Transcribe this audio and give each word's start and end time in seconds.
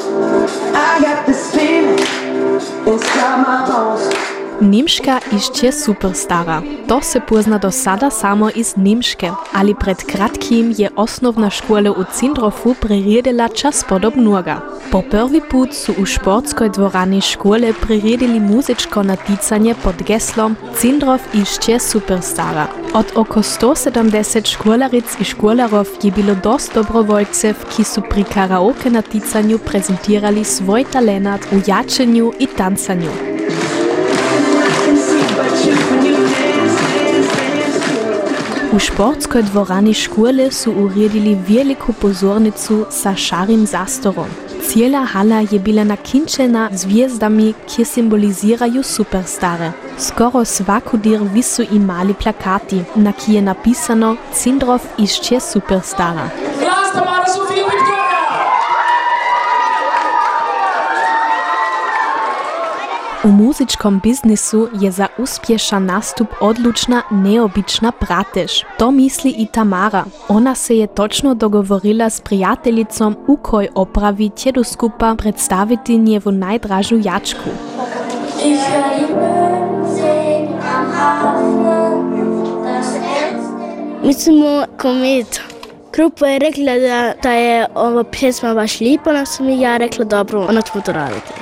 I 0.00 1.00
got 1.02 1.26
this 1.26 1.52
feeling 1.52 1.98
inside 2.86 3.42
my 3.42 3.67
bones. 4.60 4.68
Nimška 4.78 5.20
išče 5.32 5.72
superstara. 5.72 6.62
To 6.88 7.00
se 7.02 7.20
pozna 7.28 7.58
do 7.58 7.70
sada 7.70 8.10
samo 8.10 8.50
iz 8.54 8.76
Nimške, 8.76 9.30
ali 9.52 9.74
pred 9.74 9.96
kratkim 9.96 10.74
je 10.78 10.90
osnovna 10.96 11.50
škola 11.50 11.90
u 11.90 12.04
Cindrofu 12.14 12.74
priredila 12.80 13.48
čas 13.48 13.84
podobnoga. 13.88 14.60
Po 14.92 15.02
prvi 15.10 15.40
put 15.50 15.74
su 15.74 15.94
u 15.98 16.06
športskoj 16.06 16.68
dvorani 16.68 17.20
škole 17.20 17.72
priredili 17.80 18.40
muzičko 18.40 19.02
naticanje 19.02 19.74
pod 19.82 20.02
geslom 20.06 20.56
Cindrov 20.76 21.18
išče 21.34 21.78
superstara. 21.78 22.66
Od 22.94 23.06
oko 23.14 23.40
170 23.40 24.52
školaric 24.52 25.04
i 25.20 25.24
školarov 25.24 25.86
je 26.02 26.10
bilo 26.10 26.34
dost 26.34 26.74
dobrovoljcev, 26.74 27.54
ki 27.76 27.84
su 27.84 28.02
pri 28.10 28.24
karaoke 28.24 28.90
naticanju 28.90 29.58
prezentirali 29.58 30.44
svoj 30.44 30.84
talenat 30.92 31.40
u 31.52 31.60
jačenju 31.66 32.32
i 32.38 32.46
tancanju. 32.46 33.27
U 38.78 38.80
športskoj 38.80 39.42
dvorani 39.42 39.94
škole 39.94 40.50
su 40.50 40.72
uredili 40.72 41.38
veliku 41.48 41.92
pozornicu 41.92 42.86
sa 42.90 43.14
šarim 43.14 43.66
zastorom. 43.66 44.26
Cijela 44.68 45.04
hala 45.04 45.46
je 45.50 45.58
bila 45.58 45.84
nakinčena 45.84 46.68
zvijezdami, 46.72 47.54
ki 47.66 47.84
simboliziraju 47.84 48.82
superstare. 48.82 49.72
Skoro 49.98 50.44
svakudir 50.44 51.20
visu 51.22 51.62
i 51.62 51.78
mali 51.78 52.14
plakati, 52.14 52.82
na 52.94 53.12
ki 53.12 53.34
je 53.34 53.42
napisano 53.42 54.16
Cindrov 54.34 54.80
išće 54.98 55.40
superstara. 55.40 56.28
Glas 56.60 56.92
Tamara 56.92 57.26
Sofia 57.26 57.64
U 63.24 63.28
muzičkom 63.28 64.00
biznisu 64.00 64.68
je 64.80 64.90
za 64.90 65.06
uspješan 65.18 65.84
nastup 65.84 66.28
odlučna 66.40 67.02
neobična 67.10 67.92
pratež. 67.92 68.52
To 68.78 68.90
misli 68.90 69.30
i 69.30 69.46
Tamara. 69.46 70.04
Ona 70.28 70.54
se 70.54 70.76
je 70.76 70.86
točno 70.86 71.34
dogovorila 71.34 72.10
s 72.10 72.20
prijateljicom 72.20 73.16
u 73.26 73.36
koj 73.36 73.68
opravi 73.74 74.30
tjedu 74.30 74.64
skupa 74.64 75.14
predstaviti 75.18 75.98
njevu 75.98 76.32
najdražu 76.32 77.00
jačku. 77.04 77.50
Letzte 84.04 84.30
Mislimo 84.32 84.64
komet. 84.80 85.40
Grupa 85.92 86.26
je 86.26 86.38
rekla, 86.38 86.72
da, 87.22 87.32
je 87.32 87.66
ova 87.74 88.04
pjesma 88.04 88.54
baš 88.54 88.80
lipa, 88.80 89.10
onda 89.10 89.24
sam 89.24 89.48
i 89.48 89.60
ja 89.60 89.76
rekla 89.76 90.04
dobro, 90.04 90.46
ona 90.48 90.62
ćemo 90.62 90.82
to 90.82 90.92
raditi. 90.92 91.32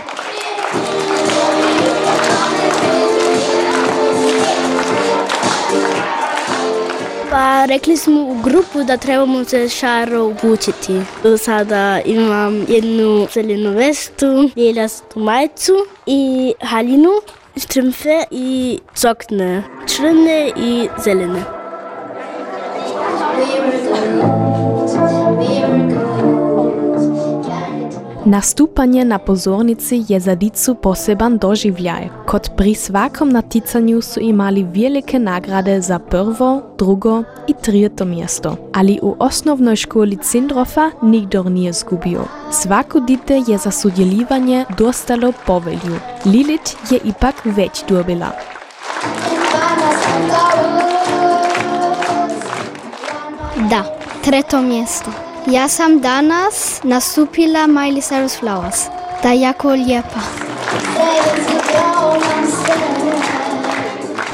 Pa 7.37 7.65
rekli 7.67 7.97
smo 7.97 8.21
u 8.21 8.35
grupu 8.45 8.85
da 8.85 8.97
trebamo 8.97 9.45
se 9.45 9.69
šaro 9.69 10.25
obučiti. 10.25 11.01
Sada 11.39 12.01
imam 12.05 12.65
jednu 12.69 13.27
zelenu 13.35 13.71
vestu, 13.71 14.51
ljeljastu 14.57 15.21
majicu 15.21 15.73
i 16.07 16.55
haljinu, 16.63 17.11
štrumfe 17.57 18.25
i 18.31 18.79
cokne, 18.95 19.63
crne 19.87 20.53
i 20.57 20.89
zelene. 21.05 21.43
Nastupanje 28.37 29.05
na 29.05 29.19
pozornici 29.19 30.05
je 30.09 30.21
za 30.21 30.35
dicu 30.35 30.75
poseban 30.75 31.39
doživljaj. 31.39 32.09
Kot 32.27 32.51
pri 32.57 32.75
svakom 32.75 33.31
naticanju 33.31 34.01
su 34.03 34.21
imali 34.21 34.63
velike 34.63 35.19
nagrade 35.19 35.81
za 35.81 35.99
prvo, 35.99 36.63
drugo 36.79 37.23
i 37.49 37.55
trijeto 37.63 38.05
mjesto. 38.05 38.57
Ali 38.75 38.99
u 39.03 39.17
osnovnoj 39.19 39.77
školi 39.77 40.17
Cindrofa 40.17 40.91
nikdor 41.03 41.51
nije 41.51 41.73
zgubio. 41.73 42.25
Svako 42.51 43.01
dite 43.01 43.43
je 43.47 43.59
za 43.59 43.71
sudjeljivanje 43.71 44.65
dostalo 44.79 45.33
povelju. 45.47 45.97
Lilit 46.25 46.77
je 46.91 46.99
ipak 47.05 47.35
već 47.45 47.85
dobila. 47.89 48.31
Da, 53.71 53.85
treto 54.25 54.63
mjesto. 54.63 55.26
Ja 55.53 55.69
sam 55.69 56.01
danas 56.01 56.81
nastupila 56.85 57.67
Miley 57.67 58.01
Cyrus 58.01 58.39
Flowers. 58.41 58.87
Da 59.23 59.31
je 59.31 59.41
jako 59.41 59.71
lijepa. 59.71 60.21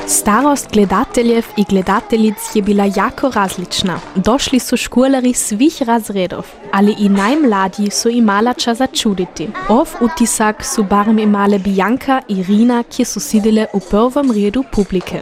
Starost 0.07 0.73
gledateljev 0.73 1.45
i 1.57 1.65
gledateljic 1.69 2.37
je 2.55 2.63
bila 2.63 2.85
jako 2.97 3.31
različna. 3.35 4.01
Došli 4.15 4.59
su 4.59 4.77
školari 4.77 5.33
svih 5.33 5.83
razredov, 5.83 6.47
ali 6.73 6.95
i 6.99 7.09
najmladji 7.09 7.91
su 7.91 8.09
imala 8.09 8.55
čas 8.55 8.79
začuditi. 8.79 9.51
Ov 9.69 9.89
utisak 10.01 10.65
su 10.65 10.83
barem 10.83 11.19
imale 11.19 11.59
Bianca 11.59 12.23
i 12.29 12.43
Rina, 12.43 12.83
ki 12.83 13.05
su 13.05 13.21
sidile 13.21 13.67
u 13.73 13.81
prvom 13.81 14.31
redu 14.31 14.65
publike. 14.73 15.21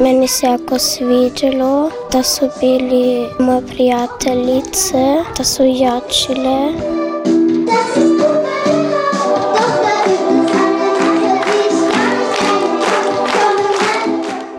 Meni 0.00 0.28
se 0.28 0.46
jako 0.46 0.78
sviđalo 0.78 1.90
da 2.12 2.22
su 2.22 2.48
bili 2.60 3.28
moje 3.38 3.62
prijateljice, 3.66 5.24
da 5.38 5.44
su 5.44 5.62
jačile. 5.64 6.72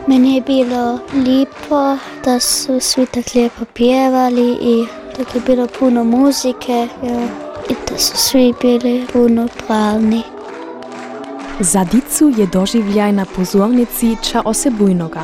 Meni 0.08 0.36
je 0.36 0.42
bilo 0.42 1.00
lijepo 1.14 1.98
da 2.26 2.40
su 2.40 2.80
svi 2.80 3.06
tako 3.06 3.30
lijepo 3.36 3.66
pjevali 3.74 4.58
i 4.62 4.86
da 5.18 5.24
je 5.34 5.42
bilo 5.46 5.68
puno 5.80 6.04
muzike 6.04 6.88
i 7.70 7.74
da 7.92 7.98
su 7.98 8.18
svi 8.18 8.54
bili 8.62 9.06
puno 9.14 9.48
pravni. 9.68 10.22
Za 11.60 11.84
dicu 11.84 12.32
je 12.38 12.48
doživljaj 12.48 13.12
na 13.12 13.26
pozornici 13.36 14.16
ča 14.24 14.42
osebujnoga. 14.46 15.22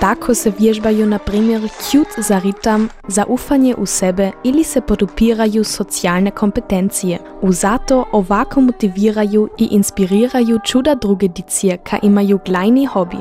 Tako 0.00 0.34
se 0.34 0.52
vježbaju 0.58 1.06
na 1.06 1.18
primjer 1.18 1.68
cute 1.80 2.22
za 2.22 2.38
ritam, 2.38 2.88
zaufanje 3.08 3.74
u 3.74 3.86
sebe 3.86 4.30
ili 4.44 4.64
se 4.64 4.80
podupiraju 4.80 5.64
socijalne 5.64 6.30
kompetencije. 6.30 7.18
U 7.42 7.52
zato 7.52 8.04
ovako 8.12 8.60
motiviraju 8.60 9.48
i 9.58 9.68
inspiriraju 9.70 10.58
čuda 10.64 10.94
druge 10.94 11.28
dicije 11.28 11.76
ka 11.76 11.98
imaju 12.02 12.38
glajni 12.46 12.86
hobi. 12.86 13.18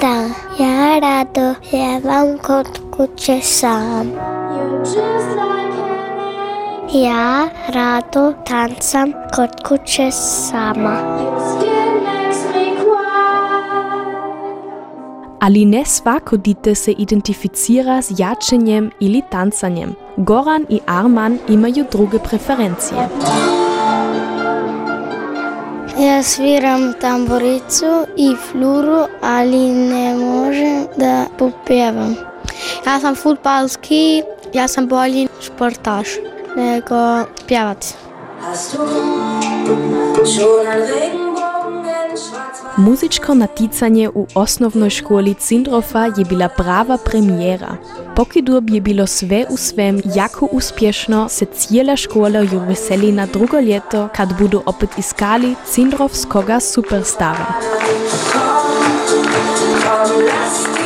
Da, 0.00 0.28
ja 0.64 0.98
rado 0.98 1.54
pjevam 1.70 2.38
kod 2.38 2.80
kuće 2.90 3.40
sam. 3.40 4.12
Ja 6.94 7.48
rado 7.68 8.32
tancam 8.46 9.12
kod 9.36 9.48
kuće 9.68 10.10
sama. 10.10 10.96
Ali 15.40 15.64
ne 15.64 15.84
svako 15.84 16.36
dite 16.36 16.74
se 16.74 16.92
identificira 16.92 18.02
s 18.02 18.12
jačenjem 18.18 18.90
ili 19.00 19.22
tancanjem. 19.30 19.94
Goran 20.16 20.66
i 20.68 20.80
Arman 20.86 21.38
imaju 21.48 21.84
druge 21.92 22.18
preferencije. 22.18 23.08
Ja 26.00 26.22
sviram 26.22 26.92
tamburicu 27.00 28.06
i 28.16 28.34
fluru, 28.50 29.06
ali 29.22 29.72
ne 29.72 30.14
možem 30.14 30.86
da 30.96 31.24
popjevam. 31.38 32.16
Ja 32.86 33.00
sam 33.00 33.14
futbalski, 33.14 34.22
ja 34.52 34.68
sam 34.68 34.88
bolji 34.88 35.28
športaš 35.40 36.06
nego 36.56 37.24
schwarz-weiß? 37.46 37.94
Muzičko 42.76 43.34
naticanje 43.34 44.08
u 44.14 44.26
osnovnoj 44.34 44.90
školi 44.90 45.34
Cindrofa 45.34 46.04
je 46.16 46.24
bila 46.24 46.48
prava 46.48 46.98
premijera. 47.04 47.76
Pokidur 48.16 48.62
je 48.66 48.80
bilo 48.80 49.06
sve 49.06 49.44
u 49.50 49.56
svem 49.56 50.02
jako 50.14 50.48
uspješno, 50.52 51.28
se 51.28 51.44
cijela 51.44 51.96
škola 51.96 52.38
ju 52.38 52.60
veseli 52.68 53.12
na 53.12 53.26
drugo 53.26 53.60
ljeto, 53.60 54.08
kad 54.16 54.38
budu 54.38 54.62
opet 54.66 54.90
iskali 54.98 55.54
Cindrovskoga 55.70 56.60
superstara. 56.60 57.46
Komm, 59.82 60.26
lass 60.26 60.83